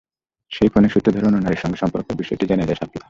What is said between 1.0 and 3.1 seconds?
ধরে অন্য নারীর সঙ্গে সম্পর্কের বিষয়টি জেনে যায় শাপলা।